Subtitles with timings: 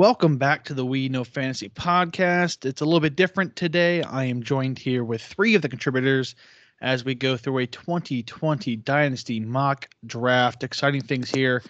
[0.00, 2.64] Welcome back to the We Know Fantasy podcast.
[2.64, 4.02] It's a little bit different today.
[4.02, 6.34] I am joined here with three of the contributors
[6.80, 10.64] as we go through a 2020 Dynasty mock draft.
[10.64, 11.62] Exciting things here.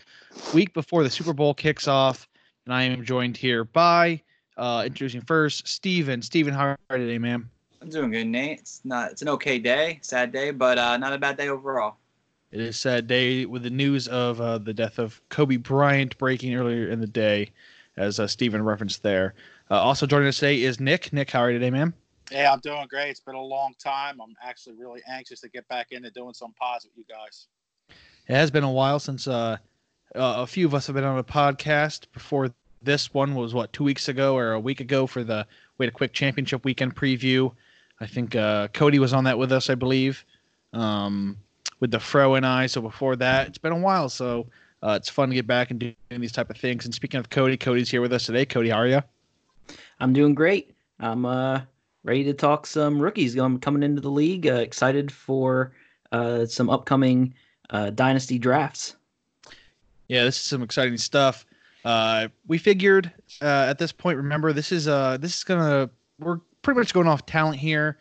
[0.55, 2.29] Week before the Super Bowl kicks off,
[2.67, 4.23] and I am joined here by
[4.57, 6.23] uh, introducing first Steven.
[6.23, 7.51] Steven, how are you today, man?
[7.83, 8.61] I'm doing good, Nate.
[8.61, 9.11] It's not.
[9.11, 11.97] It's an okay day, sad day, but uh, not a bad day overall.
[12.53, 16.17] It is a sad day with the news of uh, the death of Kobe Bryant
[16.17, 17.51] breaking earlier in the day,
[17.97, 19.35] as uh, Steven referenced there.
[19.71, 21.13] Uh, also joining us today is Nick.
[21.13, 21.95] Nick, how are you today, man?
[22.31, 23.11] Hey, I'm doing great.
[23.11, 24.21] It's been a long time.
[24.21, 27.49] I'm actually really anxious to get back into doing some pods with you guys.
[28.29, 29.57] It has been a while since uh,
[30.15, 32.07] uh, a few of us have been on a podcast.
[32.13, 35.47] Before this one was what two weeks ago or a week ago for the
[35.79, 37.53] we had a Quick Championship Weekend preview.
[38.01, 40.25] I think uh, Cody was on that with us, I believe,
[40.73, 41.37] um,
[41.81, 42.67] with the Fro and I.
[42.67, 44.09] So before that, it's been a while.
[44.09, 44.47] So
[44.83, 46.85] uh, it's fun to get back and doing these type of things.
[46.85, 48.47] And speaking of Cody, Cody's here with us today.
[48.47, 49.03] Cody, how are you?
[50.01, 50.75] I'm doing great.
[50.99, 51.63] I'm uh,
[52.05, 54.47] ready to talk some rookies I'm coming into the league.
[54.47, 55.73] Uh, excited for
[56.13, 57.35] uh, some upcoming
[57.71, 58.97] uh, dynasty drafts.
[60.09, 61.47] Yeah, this is some exciting stuff.
[61.85, 66.41] Uh, we figured uh, at this point, remember this is uh, this is gonna we're
[66.63, 67.99] pretty much going off talent here.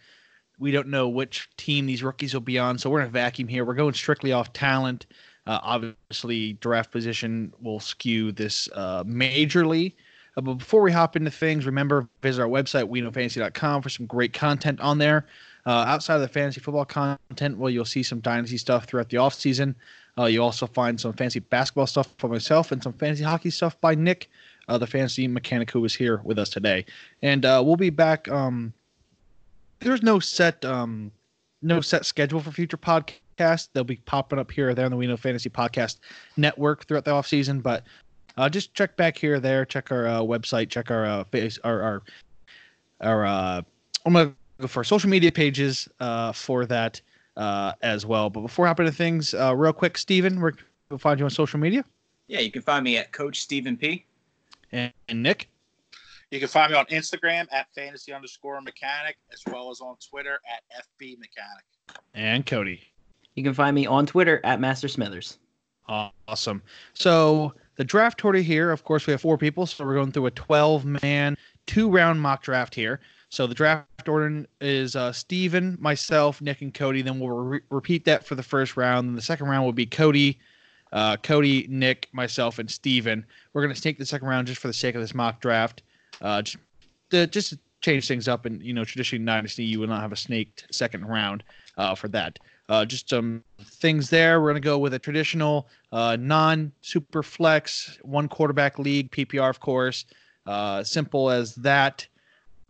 [0.57, 3.47] We don't know which team these rookies will be on, so we're in a vacuum
[3.47, 3.63] here.
[3.63, 5.05] We're going strictly off talent.
[5.49, 9.93] Uh, obviously, draft position will skew this uh, majorly.
[10.37, 14.31] Uh, but before we hop into things, remember visit our website weknowfantasy.com for some great
[14.31, 15.25] content on there.
[15.65, 19.17] Uh, outside of the fantasy football content, well, you'll see some dynasty stuff throughout the
[19.17, 19.75] off season.
[20.19, 23.79] Uh, you also find some fancy basketball stuff for myself and some fantasy hockey stuff
[23.81, 24.29] by Nick,
[24.67, 26.85] uh, the fantasy mechanic who is here with us today.
[27.23, 28.29] And we'll be back.
[28.29, 28.71] Um,
[29.79, 31.11] there's no set um,
[31.63, 33.21] no set schedule for future podcasts.
[33.73, 35.97] They'll be popping up here or there on the We Know Fantasy Podcast
[36.37, 37.61] Network throughout the off season.
[37.61, 37.83] But
[38.37, 39.65] uh, just check back here or there.
[39.65, 40.69] Check our uh, website.
[40.69, 42.03] Check our uh, face our our,
[43.01, 43.61] our uh,
[44.05, 47.01] I'm gonna go for social media pages uh, for that
[47.37, 48.29] uh, as well.
[48.29, 51.31] But before hopping into things, uh, real quick, Steven, where can we find you on
[51.31, 51.83] social media?
[52.27, 54.05] Yeah, you can find me at Coach Stephen P.
[54.71, 55.49] And, and Nick?
[56.31, 60.39] You can find me on Instagram at fantasy underscore mechanic, as well as on Twitter
[60.47, 61.65] at FB mechanic.
[62.13, 62.83] And Cody.
[63.35, 65.37] You can find me on Twitter at Master Smithers.
[65.87, 66.61] Awesome.
[66.93, 70.27] So the draft order here, of course, we have four people, so we're going through
[70.27, 72.99] a 12 man, two round mock draft here.
[73.29, 77.01] So the draft order is uh, Steven, myself, Nick, and Cody.
[77.01, 79.07] Then we'll re- repeat that for the first round.
[79.07, 80.39] And the second round will be Cody,
[80.91, 83.25] uh, Cody, Nick, myself, and Steven.
[83.53, 85.83] We're going to take the second round just for the sake of this mock draft.
[86.21, 86.57] Uh, just,
[87.11, 88.45] to, just to change things up.
[88.45, 91.43] And, you know, traditionally, Dynasty, you will not have a snaked second round
[91.77, 92.39] uh, for that.
[92.69, 94.39] Uh, just some things there.
[94.39, 99.49] We're going to go with a traditional uh, non super flex, one quarterback league, PPR,
[99.49, 100.05] of course.
[100.45, 102.07] Uh, simple as that.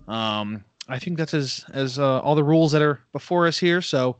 [0.07, 3.81] Um, I think that's as as uh, all the rules that are before us here.
[3.81, 4.15] So,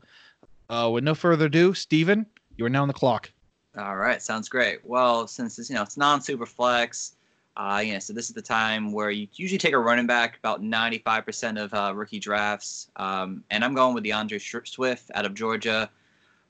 [0.68, 2.26] uh, with no further ado, Steven,
[2.56, 3.30] you are now on the clock.
[3.76, 4.84] All right, sounds great.
[4.84, 7.14] Well, since it's you know it's non-super flex,
[7.56, 10.62] uh, know, so this is the time where you usually take a running back about
[10.62, 15.90] 95% of uh, rookie drafts, um, and I'm going with D'Andre Swift out of Georgia.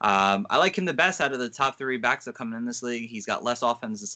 [0.02, 2.64] Um, I like him the best out of the top three backs that come in
[2.64, 3.08] this league.
[3.08, 4.08] He's got less offensive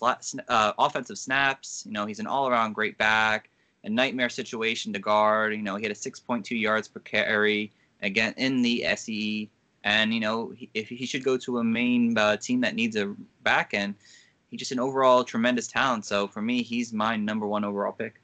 [0.49, 1.85] uh, offensive snaps.
[1.87, 3.51] You know, he's an all-around great back
[3.85, 5.55] a nightmare situation to guard.
[5.55, 7.71] You know, he had a 6.2 yards per carry
[8.03, 9.49] again in the SE,
[9.85, 12.97] and you know, he, if he should go to a main uh, team that needs
[12.97, 13.95] a back end,
[14.55, 16.05] he's just an overall tremendous talent.
[16.05, 18.21] So for me, he's my number one overall pick.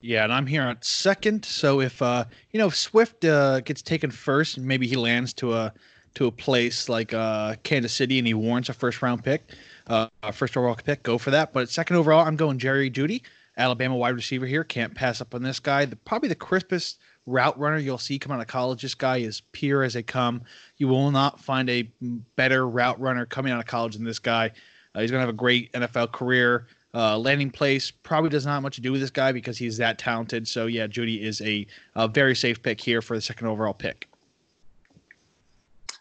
[0.00, 1.44] Yeah, and I'm here at second.
[1.44, 5.52] So if uh, you know, if Swift uh, gets taken first, maybe he lands to
[5.52, 5.72] a
[6.14, 9.42] to a place like uh, Kansas City, and he warrants a first round pick,
[9.88, 11.52] uh, first overall pick, go for that.
[11.52, 13.22] But second overall, I'm going Jerry Jeudy,
[13.58, 14.64] Alabama wide receiver here.
[14.64, 15.84] Can't pass up on this guy.
[15.84, 18.82] The, probably the crispest route runner you'll see come out of college.
[18.82, 20.42] This guy is pure as they come.
[20.78, 21.88] You will not find a
[22.34, 24.50] better route runner coming out of college than this guy.
[24.94, 26.66] Uh, he's going to have a great NFL career.
[26.94, 29.98] Uh, landing place probably does not much to do with this guy because he's that
[29.98, 30.46] talented.
[30.46, 34.08] So yeah, Jeudy is a, a very safe pick here for the second overall pick.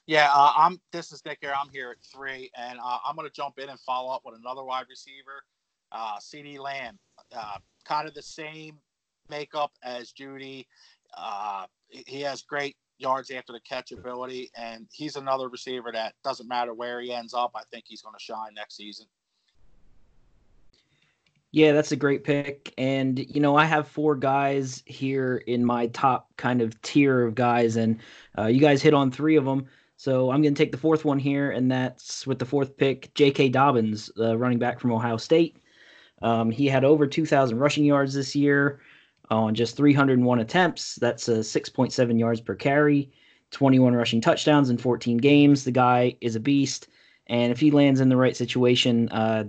[0.08, 0.82] Yeah, uh, I'm.
[0.92, 1.54] This is Nick here.
[1.58, 4.36] I'm here at three, and uh, I'm going to jump in and follow up with
[4.36, 5.44] another wide receiver,
[5.92, 6.98] uh, CeeDee Lamb
[7.34, 8.78] uh, kind of the same
[9.30, 10.66] makeup as Jeudy.
[11.90, 16.74] He has great yards after the catch ability, and he's another receiver that doesn't matter
[16.74, 17.52] where he ends up.
[17.56, 19.08] I think he's going to shine next season.
[21.54, 22.74] Yeah, that's a great pick.
[22.78, 27.36] And, you know, I have four guys here in my top kind of tier of
[27.36, 28.00] guys, and
[28.38, 29.66] uh, you guys hit on three of them.
[29.98, 33.14] So I'm going to take the fourth one here, and that's with the fourth pick,
[33.16, 33.50] J.K.
[33.50, 35.58] Dobbins, uh, running back from Ohio State.
[36.22, 38.80] Um, he had over 2,000 rushing yards this year
[39.32, 40.96] on just 301 attempts.
[40.96, 43.10] That's a 6.7 yards per carry,
[43.52, 45.64] 21 rushing touchdowns in 14 games.
[45.64, 46.88] The guy is a beast.
[47.28, 49.46] And if he lands in the right situation, uh,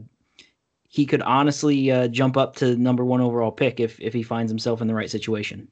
[0.89, 4.51] he could honestly uh, jump up to number one overall pick if, if he finds
[4.51, 5.67] himself in the right situation.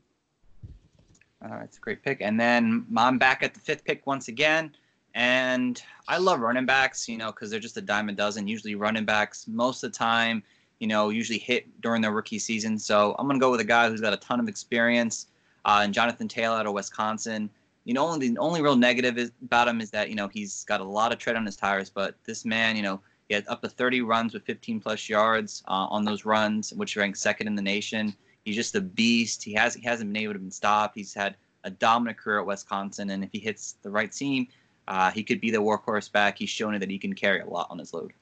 [1.42, 2.20] Uh, it's a great pick.
[2.20, 4.74] And then I'm back at the fifth pick once again.
[5.14, 8.46] And I love running backs, you know, because they're just a dime a dozen.
[8.46, 10.42] Usually, running backs, most of the time,
[10.80, 12.78] you know, usually hit during their rookie season.
[12.78, 15.26] So I'm going to go with a guy who's got a ton of experience.
[15.64, 17.50] Uh, and Jonathan Taylor out of Wisconsin.
[17.84, 20.64] You know, only the only real negative is, about him is that you know he's
[20.64, 21.90] got a lot of tread on his tires.
[21.90, 25.62] But this man, you know, he had up to 30 runs with 15 plus yards
[25.68, 28.14] uh, on those runs, which ranks second in the nation.
[28.44, 29.42] He's just a beast.
[29.42, 30.96] He has he hasn't been able to be stopped.
[30.96, 34.48] He's had a dominant career at Wisconsin, and if he hits the right team,
[34.88, 36.38] uh, he could be the workhorse back.
[36.38, 38.12] He's shown that he can carry a lot on his load.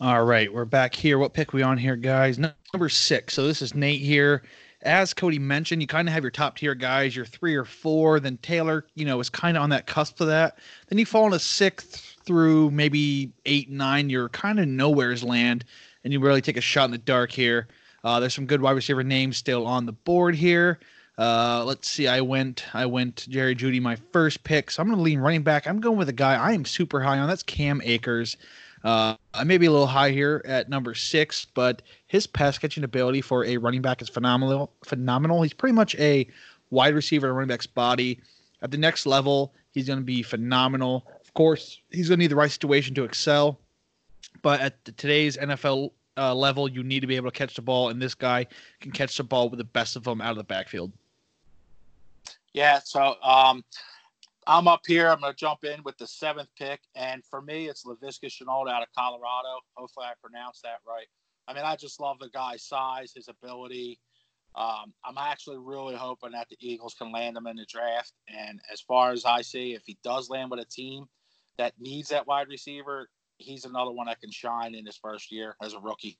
[0.00, 1.18] All right, we're back here.
[1.18, 2.36] What pick we on here, guys?
[2.36, 3.32] Number six.
[3.32, 4.42] So this is Nate here.
[4.82, 8.18] As Cody mentioned, you kind of have your top tier guys, your three or four.
[8.18, 10.58] Then Taylor, you know, is kind of on that cusp of that.
[10.88, 14.10] Then you fall into sixth through maybe eight, nine.
[14.10, 15.64] You're kind of nowhere's land,
[16.02, 17.68] and you really take a shot in the dark here.
[18.02, 20.80] Uh, there's some good wide receiver names still on the board here.
[21.16, 22.08] Uh, let's see.
[22.08, 22.64] I went.
[22.74, 25.68] I went Jerry Jeudy, my first pick, so I'm going to lean running back.
[25.68, 27.28] I'm going with a guy I am super high on.
[27.28, 28.36] That's Cam Akers.
[28.84, 32.84] Uh, I may be a little high here at number six, but his pass catching
[32.84, 34.72] ability for a running back is phenomenal.
[34.84, 35.42] Phenomenal.
[35.42, 36.28] He's pretty much a
[36.70, 38.20] wide receiver running back's body.
[38.60, 41.06] At the next level, he's going to be phenomenal.
[41.22, 43.58] Of course, he's going to need the right situation to excel.
[44.42, 47.88] But at today's NFL uh, level, you need to be able to catch the ball,
[47.88, 48.46] and this guy
[48.80, 50.92] can catch the ball with the best of them out of the backfield.
[52.52, 53.64] Yeah, so um,
[54.46, 55.08] I'm up here.
[55.08, 58.68] I'm going to jump in with the seventh pick, and for me, it's Laviska Shenault
[58.68, 59.60] out of Colorado.
[59.74, 61.06] Hopefully, I pronounced that right.
[61.48, 63.98] I mean, I just love the guy's size, his ability.
[64.54, 68.12] Um, I'm actually really hoping that the Eagles can land him in the draft.
[68.28, 71.06] And as far as I see, if he does land with a team
[71.58, 73.08] that needs that wide receiver,
[73.38, 76.18] he's another one that can shine in his first year as a rookie.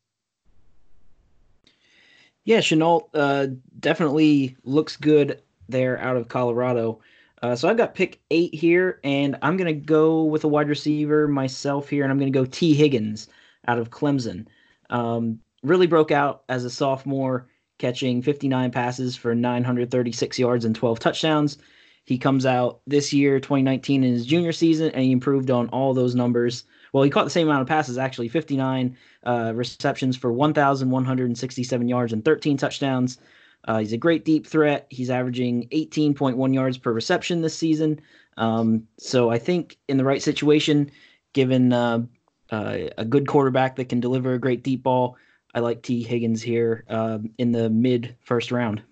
[2.44, 3.46] Yeah, Shenault uh,
[3.80, 7.00] definitely looks good there out of Colorado.
[7.44, 10.70] Uh, so I've got pick eight here, and I'm going to go with a wide
[10.70, 13.28] receiver myself here, and I'm going to go Tee Higgins
[13.68, 14.46] out of Clemson.
[14.88, 17.46] Um, really broke out as a sophomore,
[17.78, 21.58] catching 59 passes for 936 yards and 12 touchdowns.
[22.06, 25.92] He comes out this year, 2019, in his junior season, and he improved on all
[25.92, 26.64] those numbers.
[26.94, 32.14] Well, he caught the same amount of passes, actually 59 uh, receptions for 1,167 yards
[32.14, 33.18] and 13 touchdowns.
[33.66, 34.86] Uh, he's a great deep threat.
[34.90, 38.00] He's averaging 18.1 yards per reception this season.
[38.36, 40.90] Um, so I think in the right situation,
[41.32, 42.02] given uh,
[42.50, 45.16] uh, a good quarterback that can deliver a great deep ball,
[45.54, 48.82] I like Tee Higgins here um, in the mid first round.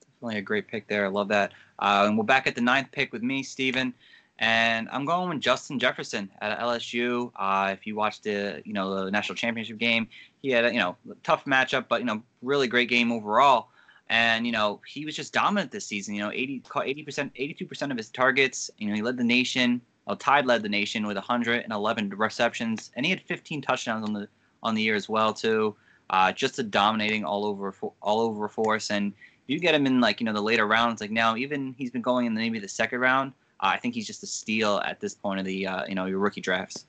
[0.00, 1.04] Definitely a great pick there.
[1.04, 1.52] I love that.
[1.78, 3.92] Uh, and we're back at the ninth pick with me, Steven.
[4.38, 7.30] And I'm going with Justin Jefferson at LSU.
[7.36, 10.08] Uh, if you watched the you know the national championship game,
[10.42, 13.68] he had a you know tough matchup, but you know really great game overall.
[14.08, 16.14] And you know he was just dominant this season.
[16.14, 18.70] You know 80 caught 80 percent, 82 percent of his targets.
[18.78, 19.80] You know he led the nation.
[20.06, 24.28] Well, Tide led the nation with 111 receptions, and he had 15 touchdowns on the
[24.64, 25.76] on the year as well too.
[26.10, 28.90] Uh, just a dominating all over all over force.
[28.90, 29.12] And
[29.46, 32.02] you get him in like you know the later rounds, like now even he's been
[32.02, 35.14] going in maybe the second round uh, I think he's just a steal at this
[35.14, 36.86] point of the uh, you know your rookie drafts.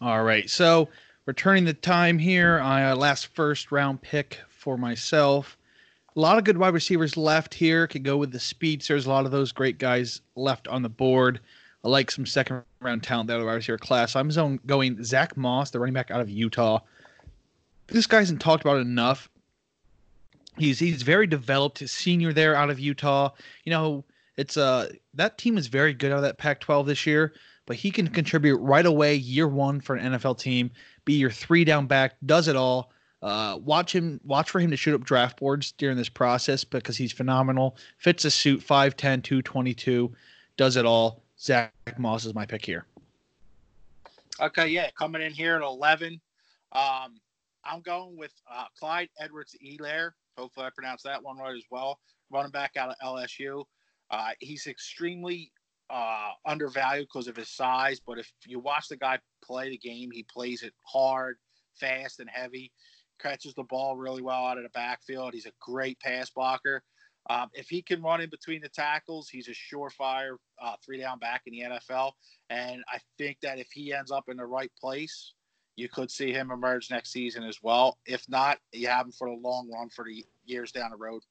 [0.00, 0.88] All right, so
[1.26, 5.56] returning the time here, uh, last first round pick for myself.
[6.16, 7.86] A lot of good wide receivers left here.
[7.86, 9.06] Could go with the speedsters.
[9.06, 11.40] A lot of those great guys left on the board.
[11.84, 14.16] I like some second round talent the wide receiver class.
[14.16, 16.80] I'm zone going Zach Moss, the running back out of Utah.
[17.86, 19.30] This guy hasn't talked about enough.
[20.58, 21.78] He's he's very developed.
[21.78, 23.30] His senior there out of Utah.
[23.64, 24.04] You know,
[24.40, 27.34] it's uh that team is very good out of that Pac-12 this year,
[27.66, 30.70] but he can contribute right away year one for an NFL team.
[31.04, 32.90] Be your three down back, does it all.
[33.22, 34.18] Uh, watch him.
[34.24, 37.76] Watch for him to shoot up draft boards during this process because he's phenomenal.
[37.98, 40.10] Fits a suit 5'10", 222,
[40.56, 41.22] does it all.
[41.38, 42.86] Zach Moss is my pick here.
[44.40, 46.18] Okay, yeah, coming in here at eleven.
[46.72, 47.20] Um,
[47.62, 50.12] I'm going with uh, Clyde Edwards Helaire.
[50.38, 51.98] Hopefully, I pronounced that one right as well.
[52.30, 53.64] Running back out of LSU.
[54.10, 55.52] Uh, he's extremely
[55.88, 60.10] uh, undervalued because of his size, but if you watch the guy play the game,
[60.12, 61.36] he plays it hard,
[61.78, 62.72] fast, and heavy.
[63.20, 65.34] Catches the ball really well out of the backfield.
[65.34, 66.82] He's a great pass blocker.
[67.28, 71.18] Um, if he can run in between the tackles, he's a surefire uh, three down
[71.18, 72.12] back in the NFL.
[72.48, 75.34] And I think that if he ends up in the right place,
[75.76, 77.98] you could see him emerge next season as well.
[78.06, 81.22] If not, you have him for the long run for the years down the road.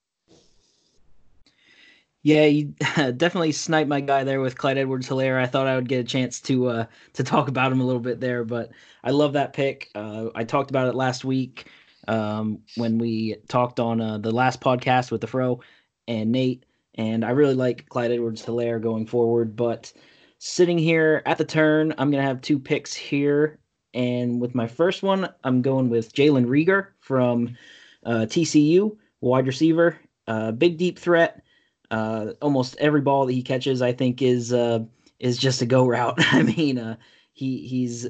[2.22, 5.42] Yeah, you definitely sniped my guy there with Clyde Edwards Helaire.
[5.42, 8.02] I thought I would get a chance to uh, to talk about him a little
[8.02, 8.72] bit there, but
[9.04, 9.90] I love that pick.
[9.96, 11.70] Uh, I talked about it last week
[12.08, 15.62] um, when we talked on uh, the last podcast with the Fro
[16.08, 19.56] and Nate, and I really like Clyde Edwards Helaire going forward.
[19.56, 19.94] But
[20.40, 23.60] sitting here at the turn, I'm gonna have two picks here,
[23.94, 27.56] and with my first one, I'm going with Jalen Reagor from
[28.06, 29.98] uh, TCU, wide receiver,
[30.28, 31.44] uh, big deep threat.
[31.92, 34.80] Uh, almost every ball that he catches, I think, is uh,
[35.20, 36.20] is just a go route.
[36.34, 36.96] I mean, uh,
[37.34, 38.08] he he's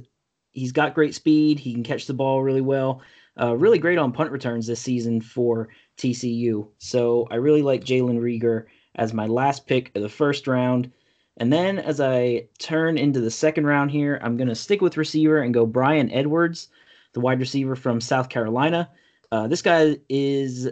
[0.52, 1.60] he's got great speed.
[1.60, 3.02] He can catch the ball really well.
[3.40, 6.68] Uh, really great on punt returns this season for TCU.
[6.78, 10.92] So I really like Jalen Reagor as my last pick of the first round.
[11.38, 14.98] And then as I turn into the second round here, I'm going to stick with
[14.98, 16.68] receiver and go Bryan Edwards,
[17.14, 18.90] the wide receiver from South Carolina.
[19.32, 20.70] Uh, this guy is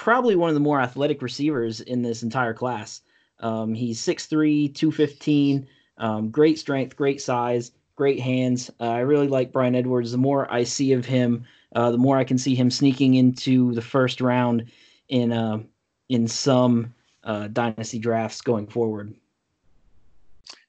[0.00, 3.02] probably one of the more athletic receivers in this entire class.
[3.40, 8.70] Um, he's 6'3, 215, um, great strength, great size, great hands.
[8.80, 10.12] Uh, I really like Bryan Edwards.
[10.12, 11.44] The more I see of him,
[11.76, 14.72] uh, the more I can see him sneaking into the first round
[15.10, 15.58] in uh,
[16.08, 19.14] in some uh, dynasty drafts going forward.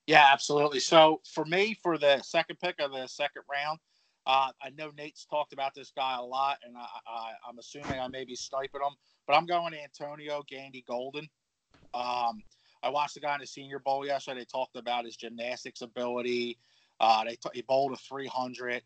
[0.07, 0.81] Yeah, absolutely.
[0.81, 3.79] So for me, for the second pick of the second round,
[4.25, 8.07] uh, I know Nate's talked about this guy a lot, and I, am assuming I
[8.07, 8.93] may be sniping him,
[9.27, 11.27] but I'm going Antonio Gandy Golden.
[11.93, 12.43] Um,
[12.83, 14.41] I watched the guy in the Senior Bowl yesterday.
[14.41, 16.57] They talked about his gymnastics ability.
[16.99, 18.83] Uh, they t- he bowled a 300.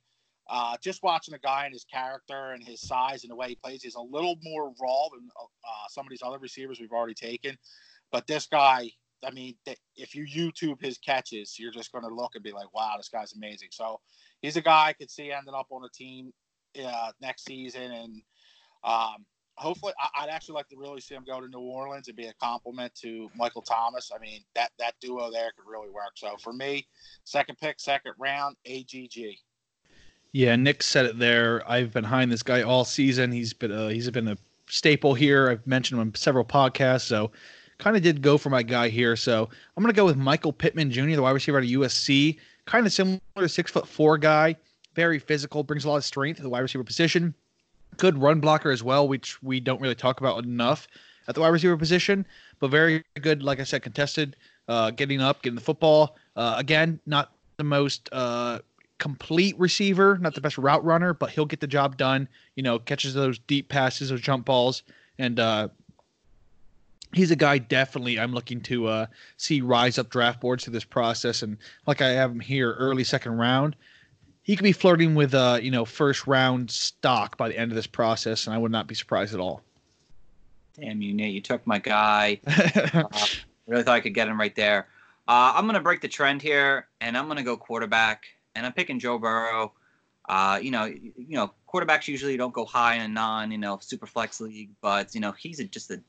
[0.47, 3.55] Uh, just watching the guy and his character and his size and the way he
[3.55, 7.15] plays, he's a little more raw than uh, some of these other receivers we've already
[7.15, 7.57] taken.
[8.11, 8.91] But this guy,
[9.25, 9.55] I mean,
[9.95, 13.09] if you YouTube his catches, you're just going to look and be like, wow, this
[13.09, 13.69] guy's amazing.
[13.71, 13.99] So
[14.45, 16.31] he's a guy I could see ending up on a team
[16.83, 17.91] uh, next season.
[17.91, 18.21] And
[18.83, 19.25] um,
[19.55, 22.27] hopefully, I, would actually like to really see him go to New Orleans and be
[22.27, 24.11] a compliment to Michael Thomas.
[24.15, 26.11] I mean, that, that duo there could really work.
[26.15, 26.87] So for me,
[27.23, 29.37] second pick, second round, AGG.
[30.31, 31.67] Yeah, Nick said it there.
[31.69, 33.31] I've been behind this guy all season.
[33.31, 34.37] He's been he's been a
[34.67, 35.49] staple here.
[35.49, 37.03] I've mentioned him on several podcasts.
[37.03, 37.31] So
[37.77, 39.15] kind of did go for my guy here.
[39.15, 42.37] So I'm going to go with Michael Pittman Jr., the wide receiver out of USC.
[42.65, 44.55] Kind of similar to six foot four guy,
[44.95, 47.33] very physical, brings a lot of strength to the wide receiver position.
[47.97, 50.87] Good run blocker as well, which we don't really talk about enough
[51.27, 52.25] at the wide receiver position,
[52.59, 54.35] but very good, like I said, contested,
[54.67, 56.17] uh, getting up, getting the football.
[56.35, 58.59] Uh, again, not the most uh,
[58.97, 62.27] complete receiver, not the best route runner, but he'll get the job done.
[62.55, 64.83] You know, catches those deep passes, those jump balls,
[65.19, 65.69] and uh,
[67.15, 69.05] he's a guy definitely I'm looking to uh,
[69.37, 71.41] see rise up draft boards through this process.
[71.41, 71.57] And
[71.87, 73.75] like I have him here, early second round,
[74.43, 77.75] he could be flirting with uh, you know first round stock by the end of
[77.75, 79.61] this process, and I would not be surprised at all.
[80.79, 81.33] Damn you, Nate!
[81.33, 82.39] You took my guy.
[82.93, 83.03] uh,
[83.65, 84.87] really thought I could get him right there.
[85.27, 88.99] Uh, I'm gonna break the trend here, and I'm gonna go quarterback, and I'm picking
[88.99, 89.71] Joe Burrow.
[90.27, 93.79] Uh, you know, you know, quarterbacks usually don't go high in a non, you know,
[93.81, 95.99] super flex league, but you know, he's a, just a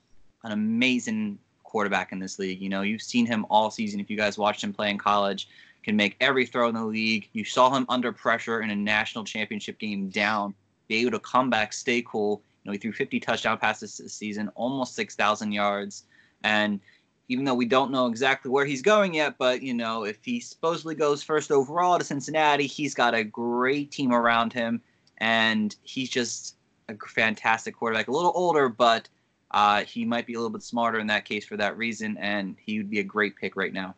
[0.47, 2.61] an amazing quarterback in this league.
[2.61, 4.01] You know, you've seen him all season.
[4.01, 5.49] If you guys watched him play in college,
[5.83, 7.29] can make every throw in the league.
[7.33, 10.55] You saw him under pressure in a national championship game down,
[10.89, 12.43] be able to come back, stay cool.
[12.65, 16.05] You know, he threw 50 touchdown passes this season, almost 6,000 yards.
[16.43, 16.81] And
[17.29, 20.41] even though we don't know exactly where he's going yet, but you know, if he
[20.41, 24.81] supposedly goes first overall to Cincinnati, he's got a great team around him,
[25.19, 26.57] and he's just
[26.89, 28.09] a fantastic quarterback.
[28.09, 29.09] A little older, but
[29.51, 32.57] uh, he might be a little bit smarter in that case for that reason, and
[32.59, 33.95] he would be a great pick right now.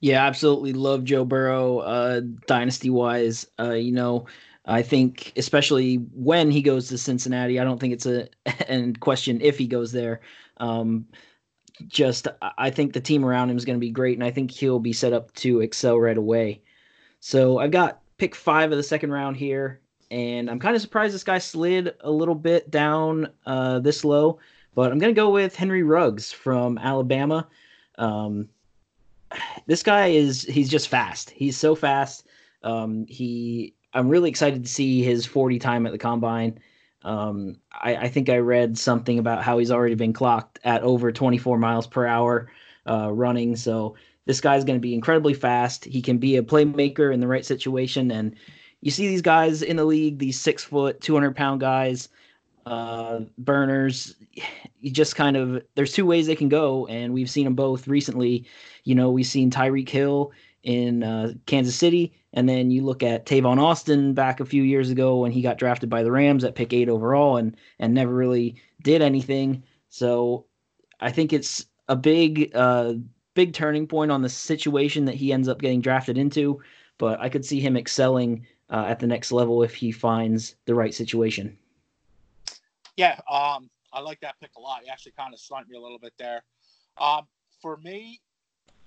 [0.00, 3.46] Yeah, absolutely love Joe Burrow, uh, dynasty wise.
[3.58, 4.26] Uh, you know,
[4.64, 8.28] I think especially when he goes to Cincinnati, I don't think it's a
[8.68, 10.20] and question if he goes there.
[10.58, 11.06] Um,
[11.86, 12.26] just
[12.58, 14.80] I think the team around him is going to be great, and I think he'll
[14.80, 16.62] be set up to excel right away.
[17.20, 21.14] So I've got pick five of the second round here, and I'm kind of surprised
[21.14, 24.38] this guy slid a little bit down uh, this low.
[24.74, 27.48] But I'm gonna go with Henry Ruggs from Alabama.
[27.96, 28.48] Um,
[29.66, 31.30] this guy is he's just fast.
[31.30, 32.26] He's so fast.
[32.62, 36.58] Um, he I'm really excited to see his 40 time at the combine.
[37.02, 41.12] Um, I, I, think I read something about how he's already been clocked at over
[41.12, 42.50] 24 miles per hour
[42.88, 43.54] uh, running.
[43.54, 45.84] So this guy's going to be incredibly fast.
[45.84, 48.34] He can be a playmaker in the right situation, and
[48.80, 52.08] you see these guys in the league, these six foot, 200 pound guys,
[52.66, 54.14] uh, burners.
[54.80, 57.88] You just kind of, there's two ways they can go, and we've seen them both
[57.88, 58.46] recently.
[58.84, 60.32] You know, we've seen Tyreek Hill
[60.62, 62.12] in uh, Kansas City.
[62.32, 65.58] And then you look at Tavon Austin back a few years ago when he got
[65.58, 69.62] drafted by the Rams at pick eight overall and and never really did anything.
[69.88, 70.44] So
[71.00, 72.94] I think it's a big uh,
[73.34, 76.60] big turning point on the situation that he ends up getting drafted into.
[76.98, 80.74] But I could see him excelling uh, at the next level if he finds the
[80.74, 81.56] right situation.
[82.96, 84.84] Yeah, um, I like that pick a lot.
[84.84, 86.42] You actually kind of stumped me a little bit there.
[87.00, 87.26] Um,
[87.60, 88.20] for me,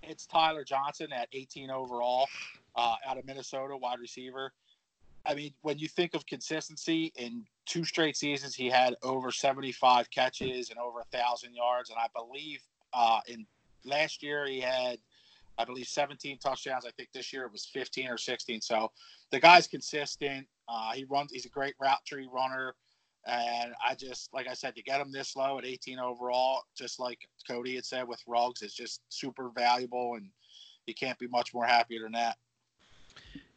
[0.03, 2.27] it's Tyler Johnson at 18 overall
[2.75, 4.51] uh, out of Minnesota, wide receiver.
[5.25, 10.09] I mean, when you think of consistency, in two straight seasons, he had over 75
[10.09, 12.61] catches and over a thousand yards, and I believe
[12.93, 13.45] uh, in
[13.85, 14.97] last year he had,
[15.57, 16.85] I believe, 17 touchdowns.
[16.85, 18.61] I think this year it was 15 or 16.
[18.61, 18.91] So
[19.31, 20.47] the guy's consistent.
[20.67, 21.31] Uh, he runs.
[21.31, 22.75] He's a great route tree runner.
[23.27, 26.99] And I just, like I said, to get him this low at 18 overall, just
[26.99, 30.27] like Cody had said with Ruggs, it's just super valuable, and
[30.87, 32.37] you can't be much more happier than that.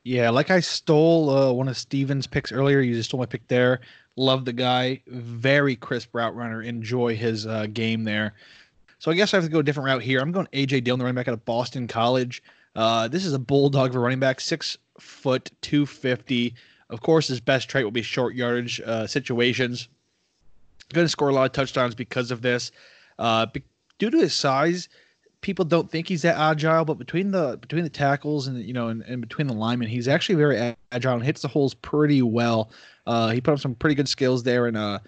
[0.02, 2.80] Yeah, like I stole uh, one of Steven's picks earlier.
[2.80, 3.80] You just stole my pick there.
[4.16, 5.00] Love the guy.
[5.06, 6.60] Very crisp route runner.
[6.60, 8.34] Enjoy his uh, game there.
[8.98, 10.20] So I guess I have to go a different route here.
[10.20, 12.42] I'm going AJ Dillon, the running back out of Boston College.
[12.76, 16.54] Uh, this is a bulldog for running back, six foot, 250.
[16.90, 19.88] Of course, his best trait will be short yardage uh, situations.
[20.92, 22.70] Going to score a lot of touchdowns because of this.
[23.18, 23.62] Uh, be-
[23.98, 24.88] due to his size,
[25.40, 28.88] people don't think he's that agile, but between the between the tackles and you know
[28.88, 32.70] and, and between the linemen, he's actually very agile and hits the holes pretty well.
[33.06, 34.98] Uh, he put up some pretty good skills there and uh,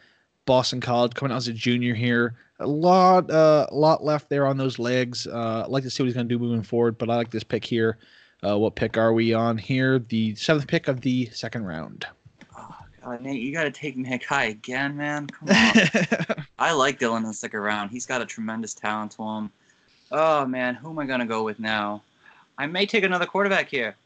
[0.47, 2.35] Boston College, coming out as a junior here.
[2.61, 5.27] A lot, uh, a lot left there on those legs.
[5.27, 7.31] Uh, I'd like to see what he's going to do moving forward, but I like
[7.31, 7.99] this pick here.
[8.47, 9.99] Uh, what pick are we on here?
[9.99, 12.07] The seventh pick of the second round.
[12.57, 12.75] Oh,
[13.05, 15.27] God, Nate, you got to take me high again, man.
[15.27, 16.45] Come on.
[16.59, 17.91] I like Dillon in the second round.
[17.91, 19.51] He's got a tremendous talent to him.
[20.13, 22.03] Oh, man, who am I going to go with now?
[22.57, 23.97] I may take another quarterback here.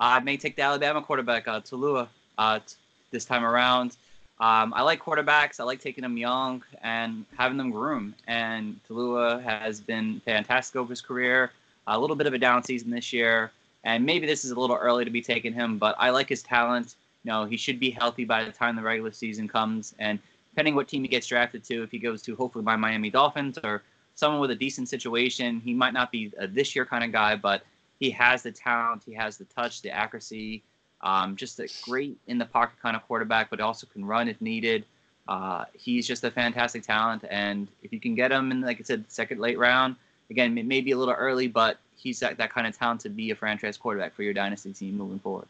[0.00, 2.74] I may take the Alabama quarterback, uh, Taulia, uh, t-
[3.12, 3.96] this time around.
[4.44, 5.58] Um, I like quarterbacks.
[5.58, 8.14] I like taking them young and having them groom.
[8.26, 11.52] And Taulia has been fantastic over his career.
[11.86, 13.52] A little bit of a down season this year.
[13.84, 16.42] And maybe this is a little early to be taking him, but I like his
[16.42, 16.94] talent.
[17.22, 19.94] You know, he should be healthy by the time the regular season comes.
[19.98, 20.18] And
[20.50, 23.56] depending what team he gets drafted to, if he goes to hopefully my Miami Dolphins
[23.64, 23.82] or
[24.14, 27.34] someone with a decent situation, he might not be a this year kind of guy,
[27.34, 27.62] but
[27.98, 30.62] he has the talent, he has the touch, the accuracy,
[31.04, 34.40] um, just a great in the pocket kind of quarterback, but also can run if
[34.40, 34.84] needed.
[35.28, 38.82] Uh, he's just a fantastic talent, and if you can get him in, like I
[38.82, 39.96] said, second late round,
[40.30, 43.08] again, it may be a little early, but he's that, that kind of talent to
[43.08, 45.46] be a franchise quarterback for your dynasty team moving forward.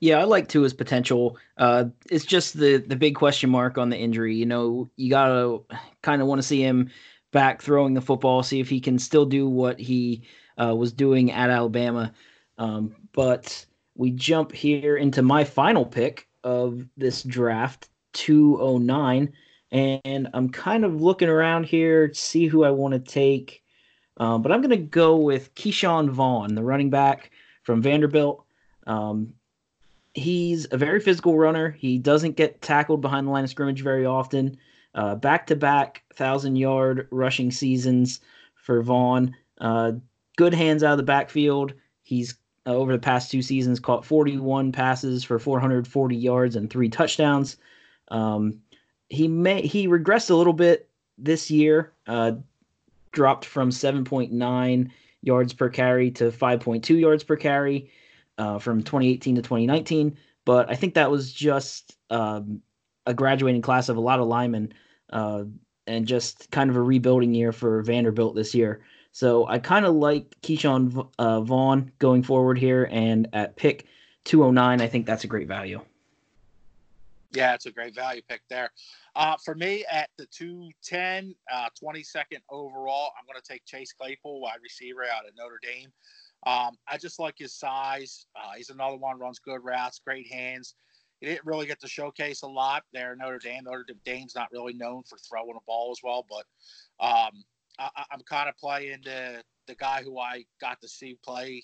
[0.00, 1.36] Yeah, I like Tua's potential.
[1.56, 4.36] Uh, it's just the the big question mark on the injury.
[4.36, 5.60] You know, you gotta
[6.02, 6.90] kind of want to see him
[7.32, 10.22] back throwing the football, see if he can still do what he
[10.56, 12.12] uh, was doing at Alabama.
[12.58, 19.32] Um, but we jump here into my final pick of this draft, 209.
[19.70, 23.62] And I'm kind of looking around here to see who I want to take.
[24.16, 27.30] Um, but I'm going to go with Ke'Shawn Vaughn, the running back
[27.62, 28.44] from Vanderbilt.
[28.86, 29.34] Um,
[30.14, 31.70] he's a very physical runner.
[31.70, 34.56] He doesn't get tackled behind the line of scrimmage very often.
[34.94, 38.20] Back to back thousand yard rushing seasons
[38.56, 39.34] for Vaughn.
[39.60, 39.92] Uh,
[40.36, 41.72] good hands out of the backfield.
[42.02, 42.34] He's
[42.68, 47.56] uh, over the past two seasons caught 41 passes for 440 yards and three touchdowns.
[48.08, 48.60] Um,
[49.08, 51.92] he may he regressed a little bit this year.
[52.06, 52.32] Uh,
[53.12, 54.90] dropped from 7.9
[55.22, 57.90] yards per carry to 5.2 yards per carry
[58.36, 60.16] uh, from 2018 to 2019.
[60.44, 62.62] But I think that was just um,
[63.06, 64.72] a graduating class of a lot of linemen
[65.10, 65.44] uh,
[65.86, 68.82] and just kind of a rebuilding year for Vanderbilt this year.
[69.12, 72.88] So I kind of like Ke'Shawn uh, Vaughn going forward here.
[72.90, 73.86] And at pick
[74.24, 75.80] 209, I think that's a great value.
[77.32, 78.70] Yeah, it's a great value pick there.
[79.14, 84.40] Uh, for me, at the 210, uh, 22nd overall, I'm going to take Chase Claypool,
[84.40, 85.92] wide receiver out of Notre Dame.
[86.46, 88.26] Um, I just like his size.
[88.36, 90.74] Uh, he's another one, runs good routes, great hands.
[91.20, 93.64] He didn't really get to showcase a lot there in Notre Dame.
[93.64, 97.42] Notre Dame's not really known for throwing a ball as well, but um,
[97.78, 101.62] I, am kind of playing the, the guy who I got to see play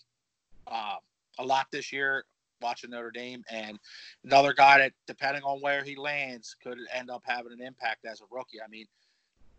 [0.67, 0.97] uh,
[1.39, 2.25] a lot this year
[2.63, 3.79] watching Notre Dame, and
[4.25, 8.21] another guy that, depending on where he lands, could end up having an impact as
[8.21, 8.63] a rookie.
[8.65, 8.87] I mean,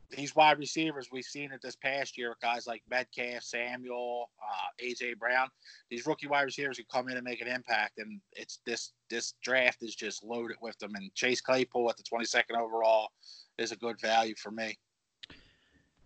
[0.09, 5.17] these wide receivers we've seen it this past year, guys like Metcalf, Samuel, uh, AJ
[5.17, 5.47] Brown.
[5.89, 9.33] These rookie wide receivers can come in and make an impact, and it's this this
[9.43, 10.95] draft is just loaded with them.
[10.95, 13.09] And Chase Claypool at the 22nd overall
[13.57, 14.77] is a good value for me.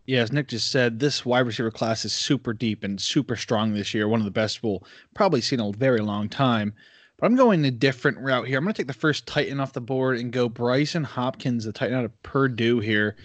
[0.10, 3.76] Yeah, as Nick just said, this wide receiver class is super deep and super strong
[3.76, 4.08] this year.
[4.08, 6.74] One of the best we'll probably see in a very long time.
[7.20, 8.58] But I'm going a different route here.
[8.58, 11.64] I'm going to take the first tight end off the board and go Brycen Hopkins,
[11.64, 13.18] the tight end out of Purdue here.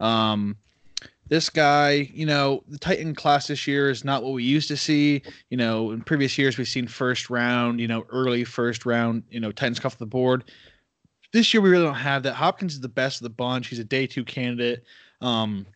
[0.00, 0.56] Um,
[1.28, 4.66] this guy, you know, the tight end class this year is not what we used
[4.66, 5.22] to see.
[5.50, 9.38] You know, in previous years we've seen first round, you know, early first round, you
[9.38, 10.42] know, tight ends off the board.
[11.32, 12.34] This year we really don't have that.
[12.34, 13.68] Hopkins is the best of the bunch.
[13.68, 14.82] He's a day two candidate.
[15.20, 15.66] Um,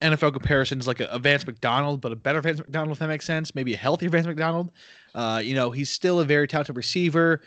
[0.00, 3.24] NFL comparisons like a, a Vance McDonald, but a better Vance McDonald, if that makes
[3.24, 3.54] sense.
[3.54, 4.70] Maybe a healthier Vance McDonald.
[5.14, 7.42] Uh, you know, he's still a very talented receiver,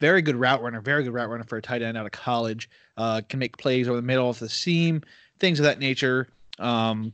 [0.00, 2.70] very good route runner, very good route runner for a tight end out of college.
[2.96, 5.02] Uh, can make plays over the middle of the seam,
[5.38, 6.28] things of that nature.
[6.58, 7.12] Um,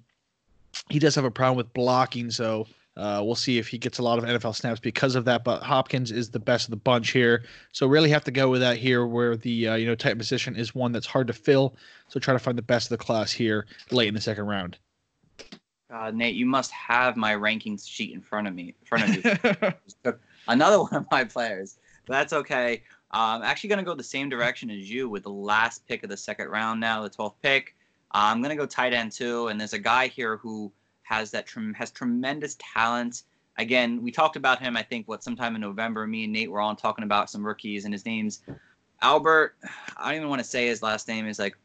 [0.91, 2.67] he does have a problem with blocking, so
[2.99, 5.45] uh, we'll see if he gets a lot of NFL snaps because of that.
[5.45, 8.61] But Hopkins is the best of the bunch here, so really have to go with
[8.61, 11.77] that here, where the uh, you know tight position is one that's hard to fill.
[12.09, 14.79] So try to find the best of the class here late in the second round.
[15.91, 18.75] Uh, Nate, you must have my rankings sheet in front of me.
[18.81, 19.73] In front of
[20.05, 20.13] you.
[20.49, 21.79] Another one of my players.
[22.07, 22.83] But that's okay.
[23.11, 26.11] I'm actually going to go the same direction as you with the last pick of
[26.11, 27.75] the second round now, the 12th pick.
[28.11, 29.49] I'm going to go tight end too.
[29.49, 30.73] And there's a guy here who
[31.09, 33.23] has that has tremendous talent.
[33.57, 36.07] Again, we talked about him, I think, what sometime in November.
[36.07, 38.43] Me and Nate were on talking about some rookies, and his name's
[39.01, 39.57] Albert.
[39.97, 41.27] I don't even want to say his last name.
[41.27, 41.57] Is like,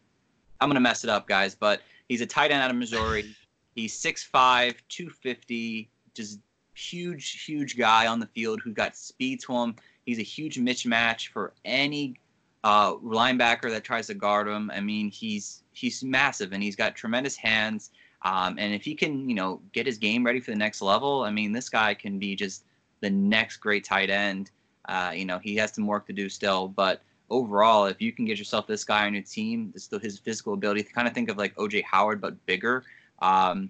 [0.60, 3.36] I'm going to mess it up, guys, but he's a tight end out of Missouri.
[3.76, 6.40] He's 6'5, 250, just
[6.76, 9.76] huge, huge guy on the field who got speed to him.
[10.06, 12.20] He's a huge mismatch for any
[12.64, 14.70] uh, linebacker that tries to guard him.
[14.72, 17.90] I mean, he's he's massive and he's got tremendous hands.
[18.24, 21.24] Um, and if he can, you know, get his game ready for the next level,
[21.24, 22.64] I mean, this guy can be just
[23.02, 24.52] the next great tight end.
[24.88, 28.26] Uh, you know, he has some work to do still, but overall, if you can
[28.26, 31.38] get yourself this guy on your team, still his physical ability, kind of think of
[31.38, 32.84] like OJ Howard but bigger.
[33.22, 33.70] Um,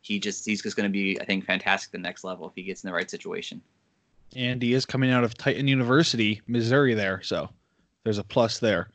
[0.00, 2.62] he just he's just going to be, I think, fantastic the next level if he
[2.62, 3.60] gets in the right situation.
[4.34, 7.50] And he is coming out of Tight End University, Missouri, there, so
[8.04, 8.88] there's a plus there.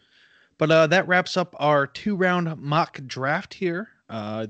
[0.57, 3.89] But uh, that wraps up our two-round mock draft here.
[4.09, 4.47] Uh,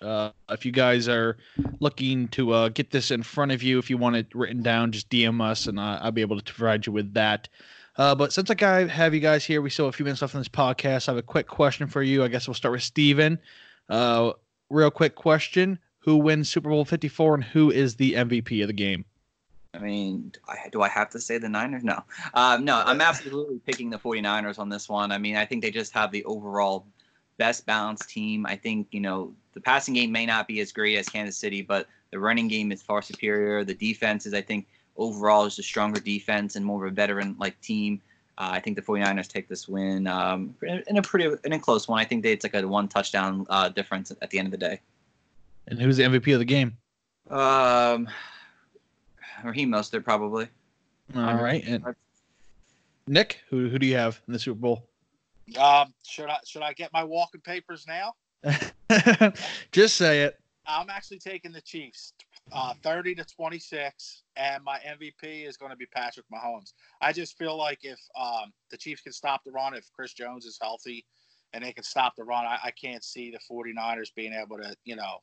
[0.00, 1.36] uh, if you guys are
[1.80, 4.92] looking to uh, get this in front of you, if you want it written down,
[4.92, 7.48] just DM us and uh, I'll be able to provide you with that.
[7.96, 10.34] Uh, but since I have you guys here, we still have a few minutes left
[10.34, 11.08] in this podcast.
[11.08, 12.22] I have a quick question for you.
[12.22, 13.38] I guess we'll start with Steven.
[13.88, 14.32] Uh,
[14.70, 18.72] real quick question Who wins Super Bowl 54 and who is the MVP of the
[18.72, 19.04] game?
[19.74, 20.32] I mean,
[20.70, 21.84] do I have to say the Niners?
[21.84, 22.02] No.
[22.34, 25.12] Um, no, I'm absolutely picking the 49ers on this one.
[25.12, 26.86] I mean, I think they just have the overall
[27.38, 28.44] best balanced team.
[28.46, 31.62] I think, you know, the passing game may not be as great as Kansas City,
[31.62, 33.64] but the running game is far superior.
[33.64, 37.36] The defense is, I think, overall is a stronger defense and more of a veteran
[37.38, 38.02] like team.
[38.36, 41.88] Uh, I think the 49ers take this win um, in a pretty in a close
[41.88, 41.98] one.
[41.98, 44.58] I think they, it's like a one touchdown uh, difference at the end of the
[44.58, 44.80] day.
[45.66, 46.76] And who's the MVP of the game?
[47.30, 48.08] Um,
[49.42, 50.48] Raheem Mostert probably.
[51.16, 51.64] All right.
[51.66, 51.84] And
[53.06, 54.87] Nick, who who do you have in the Super Bowl?
[55.56, 58.14] Um, should I should I get my walking papers now?
[59.72, 60.38] Just say it.
[60.68, 62.12] I'm actually taking the Chiefs,
[62.52, 66.74] uh, 30 to 26, and my MVP is going to be Patrick Mahomes.
[67.00, 70.44] I just feel like if um, the Chiefs can stop the run, if Chris Jones
[70.44, 71.06] is healthy,
[71.54, 74.76] and they can stop the run, I, I can't see the 49ers being able to,
[74.84, 75.22] you know,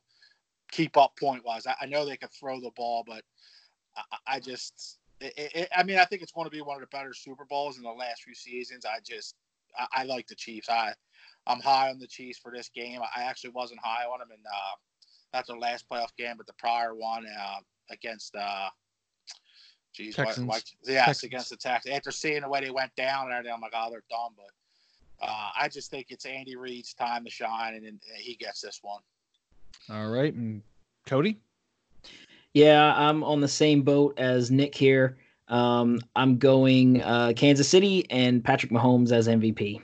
[0.72, 1.66] keep up point wise.
[1.66, 3.22] I, I, know they can throw the ball, but
[3.96, 6.80] I, I just, it, it, I mean, I think it's going to be one of
[6.80, 8.84] the better Super Bowls in the last few seasons.
[8.84, 9.36] I just,
[9.78, 10.68] I, I like the Chiefs.
[10.68, 10.92] I,
[11.46, 13.00] I'm high on the Chiefs for this game.
[13.14, 14.76] I actually wasn't high on them in uh,
[15.34, 17.58] not their last playoff game, but the prior one uh,
[17.90, 18.68] against uh,
[19.94, 20.46] geez, Texans.
[20.46, 21.24] What, what, yes, Texans.
[21.24, 21.94] against the Texans.
[21.94, 24.34] After seeing the way they went down and everything, I'm like, oh, they're dumb.
[24.36, 28.60] But uh, I just think it's Andy Reid's time to shine, and, and he gets
[28.60, 29.00] this one.
[29.90, 30.62] All right, and
[31.06, 31.38] Cody.
[32.54, 35.18] Yeah, I'm on the same boat as Nick here.
[35.48, 39.80] Um, I'm going uh, Kansas City and Patrick Mahomes as MVP.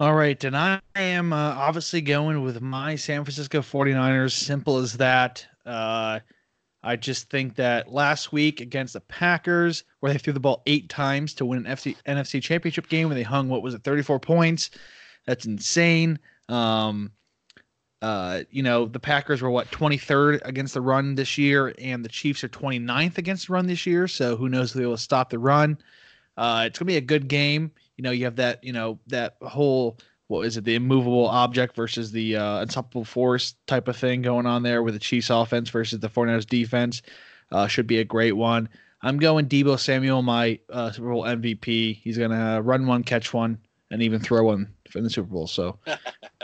[0.00, 4.30] All right, and I am uh, obviously going with my San Francisco 49ers.
[4.32, 5.44] Simple as that.
[5.66, 6.20] Uh,
[6.84, 10.88] I just think that last week against the Packers, where they threw the ball eight
[10.88, 14.20] times to win an FC, NFC championship game, where they hung, what was it, 34
[14.20, 14.70] points?
[15.26, 16.20] That's insane.
[16.48, 17.10] Um,
[18.00, 22.08] uh, you know, the Packers were what 23rd against the run this year, and the
[22.08, 24.06] Chiefs are 29th against the run this year.
[24.06, 25.78] So who knows if they will stop the run?
[26.36, 27.72] Uh, it's gonna be a good game.
[27.96, 31.74] You know, you have that, you know, that whole what is it, the immovable object
[31.74, 35.70] versus the uh, unstoppable force type of thing going on there with the Chiefs offense
[35.70, 37.02] versus the 49ers defense.
[37.50, 38.68] Uh, should be a great one.
[39.00, 41.96] I'm going Deebo Samuel, my uh, Super Bowl MVP.
[42.02, 43.58] He's gonna run one, catch one,
[43.90, 45.46] and even throw one in the Super Bowl.
[45.46, 45.78] So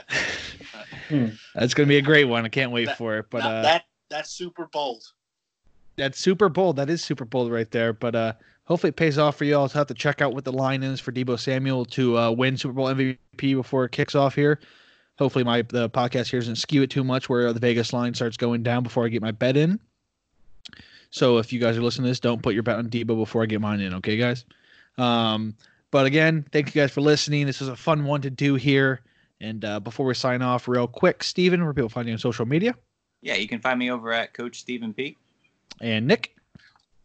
[1.09, 1.27] Hmm.
[1.55, 2.44] That's gonna be a great one.
[2.44, 3.27] I can't wait That- for it.
[3.31, 5.03] But Now, uh, that that's super bold.
[5.97, 6.77] that's super bold.
[6.77, 7.92] That is super bold right there.
[7.92, 8.33] But uh,
[8.64, 9.68] hopefully it pays off for you all.
[9.68, 12.57] To have to check out what the line is for Deebo Samuel to uh, win
[12.57, 13.18] Super Bowl MVP
[13.57, 14.61] before it kicks off here.
[15.18, 18.37] Hopefully my the podcast here doesn't skew it too much where the Vegas line starts
[18.37, 19.79] going down before I get my bet in.
[21.11, 23.42] So if you guys are listening to this, don't put your bet on Deebo before
[23.42, 23.94] I get mine in.
[23.94, 24.44] Okay, guys.
[24.99, 25.55] Um,
[25.92, 27.47] but again, thank you guys for listening.
[27.47, 29.01] This was a fun one to do here.
[29.44, 32.46] And uh, before we sign off, real quick, Steven, where people find you on social
[32.46, 32.74] media,
[33.20, 35.18] Yeah, you can find me over at Coach Stephen P.
[35.83, 36.35] and Nick.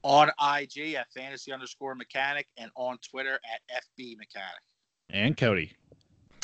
[0.04, 4.62] On IG at fantasy underscore mechanic and on Twitter at FB mechanic.
[5.10, 5.74] and Cody.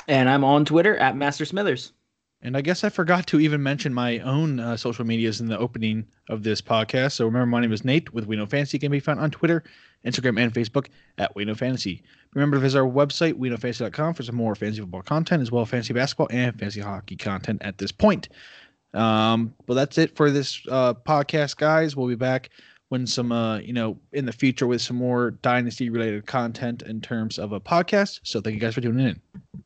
[0.10, 1.94] And I'm on Twitter at Master Smithers.
[2.42, 5.58] And I guess I forgot to even mention my own uh, social medias in the
[5.58, 7.14] opening of this podcast.
[7.14, 8.78] So remember, my name is Nate with We Know Fantasy.
[8.78, 9.64] Can be found on Twitter,
[10.06, 10.88] Instagram, and Facebook
[11.18, 12.04] at We Fantasy.
[12.34, 15.70] Remember to visit our website, WeKnowFantasy.com, for some more fantasy football content, as well as
[15.70, 18.30] fantasy basketball and fantasy hockey content at this point.
[18.94, 21.96] Um, that's it for this uh, podcast, guys.
[21.96, 22.50] We'll be back
[22.90, 27.02] when some, uh, you know, in the future with some more dynasty related content in
[27.02, 28.22] terms of a podcast.
[28.24, 29.64] So thank you guys for tuning in.